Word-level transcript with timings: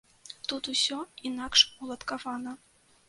Тут 0.51 0.69
усё 0.71 0.97
інакш 1.31 1.65
уладкавана. 1.81 2.59